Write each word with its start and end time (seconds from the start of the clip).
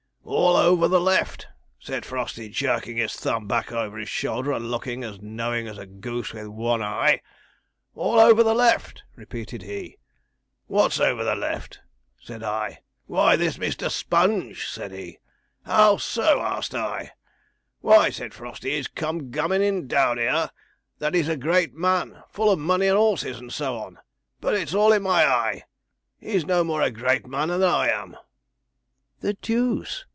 "All 0.23 0.55
over 0.55 0.87
the 0.87 1.01
left," 1.01 1.47
said 1.79 2.05
Frosty, 2.05 2.47
jerking 2.47 2.97
his 2.97 3.15
thumb 3.15 3.47
back 3.49 3.71
over 3.71 3.97
his 3.97 4.07
shoulder, 4.09 4.51
and 4.53 4.69
looking 4.71 5.03
as 5.03 5.19
knowing 5.21 5.67
as 5.67 5.77
a 5.77 5.85
goose 5.85 6.31
with 6.33 6.47
one 6.47 6.81
eye; 6.81 7.21
"all 7.95 8.17
over 8.19 8.41
the 8.43 8.53
left," 8.53 9.03
repeated 9.15 9.63
he. 9.63 9.97
"What's 10.67 10.99
over 11.01 11.23
the 11.23 11.35
left?" 11.35 11.79
said 12.21 12.43
I. 12.43 12.79
"Why, 13.07 13.35
this 13.35 13.57
Mr. 13.57 13.89
Sponge," 13.91 14.67
said 14.69 14.91
he. 14.91 15.17
"How 15.65 15.97
so?" 15.97 16.39
asked 16.39 16.73
I. 16.75 17.11
"Why," 17.81 18.09
said 18.09 18.33
Frosty, 18.33 18.71
"he's 18.75 18.87
come 18.87 19.31
gammonin' 19.31 19.87
down 19.87 20.17
here 20.17 20.51
that 20.99 21.13
he's 21.13 21.29
a 21.29 21.35
great 21.37 21.73
man 21.73 22.23
full 22.29 22.51
of 22.51 22.59
money, 22.59 22.87
and 22.87 22.97
horses, 22.97 23.39
and 23.39 23.51
so 23.51 23.75
on; 23.77 23.97
but 24.39 24.53
it's 24.55 24.73
all 24.73 24.97
my 24.99 25.25
eye, 25.25 25.63
he's 26.19 26.45
no 26.45 26.63
more 26.63 26.81
a 26.81 26.91
great 26.91 27.27
man 27.27 27.49
than 27.49 27.63
I 27.63 27.89
am."' 27.89 28.15
'The 29.21 29.33
deuce!' 29.35 30.05